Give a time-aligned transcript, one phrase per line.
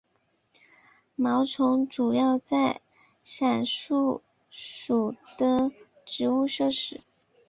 [1.15, 2.81] 毛虫主要在
[3.21, 5.69] 伞树属的
[6.07, 7.01] 植物摄食。